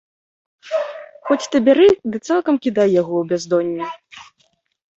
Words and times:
Хоць 1.31 1.45
ты 1.51 1.57
бяры 1.67 1.85
ды 2.11 2.17
цалкам 2.27 2.55
кідай 2.65 2.89
яго 3.01 3.13
ў 3.19 3.23
бяздонне. 3.35 3.87